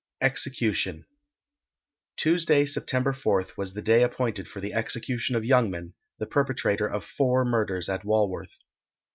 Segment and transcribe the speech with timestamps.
[0.21, 1.05] EXECUTION.
[2.17, 7.05] Tuesday, September 4th, was the day appointed for the execution of Youngman, the perpetrator of
[7.05, 8.55] four murders at Walworth.